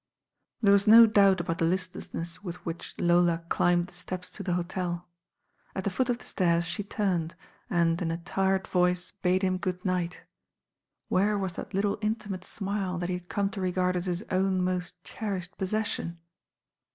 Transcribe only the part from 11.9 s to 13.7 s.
inti mate smile that he had come to